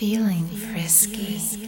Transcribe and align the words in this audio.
feeling 0.00 0.46
frisky. 0.46 1.60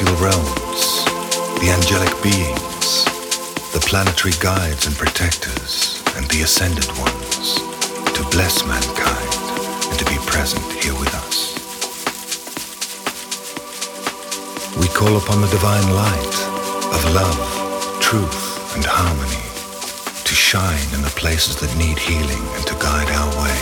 Celestial 0.00 0.24
realms, 0.24 1.04
the 1.60 1.70
angelic 1.70 2.22
beings, 2.22 3.04
the 3.72 3.80
planetary 3.80 4.32
guides 4.40 4.86
and 4.86 4.96
protectors, 4.96 6.02
and 6.16 6.26
the 6.30 6.42
ascended 6.42 6.86
ones 6.98 7.56
to 8.16 8.22
bless 8.30 8.64
mankind 8.66 9.32
and 9.90 9.98
to 9.98 10.04
be 10.06 10.16
present 10.26 10.64
here 10.82 10.94
with 10.94 11.12
us. 11.14 11.54
We 14.78 14.88
call 14.88 15.16
upon 15.16 15.40
the 15.42 15.48
divine 15.48 15.90
light 15.94 16.36
of 16.94 17.14
love, 17.14 18.00
truth, 18.00 18.74
and 18.76 18.84
harmony 18.84 19.44
to 20.24 20.34
shine 20.34 20.94
in 20.94 21.02
the 21.02 21.12
places 21.16 21.56
that 21.56 21.76
need 21.76 21.98
healing 21.98 22.44
and 22.56 22.66
to 22.66 22.74
guide 22.74 23.10
our 23.10 23.30
way. 23.42 23.58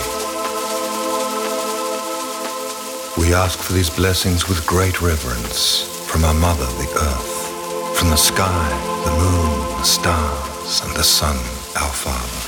We 3.18 3.34
ask 3.34 3.58
for 3.58 3.72
these 3.72 3.90
blessings 3.90 4.48
with 4.48 4.64
great 4.66 5.02
reverence 5.02 5.87
sky, 8.38 9.02
the 9.04 9.10
moon, 9.10 9.78
the 9.78 9.82
stars, 9.82 10.80
and 10.84 10.94
the 10.94 11.02
sun, 11.02 11.34
our 11.82 11.94
father. 12.04 12.40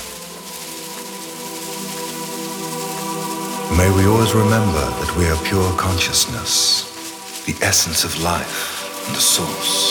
May 3.76 3.90
we 3.96 4.06
always 4.06 4.32
remember 4.32 4.84
that 5.00 5.12
we 5.18 5.26
are 5.26 5.36
pure 5.42 5.72
consciousness, 5.76 7.42
the 7.44 7.56
essence 7.66 8.04
of 8.04 8.22
life 8.22 9.08
and 9.08 9.16
the 9.16 9.20
source 9.20 9.89